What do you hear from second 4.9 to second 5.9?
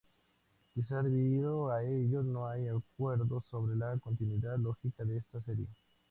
de esta serie.